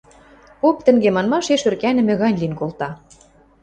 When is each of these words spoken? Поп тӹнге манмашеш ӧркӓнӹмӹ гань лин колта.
Поп 0.61 0.77
тӹнге 0.85 1.09
манмашеш 1.15 1.61
ӧркӓнӹмӹ 1.69 2.13
гань 2.21 2.39
лин 2.41 2.53
колта. 2.59 2.89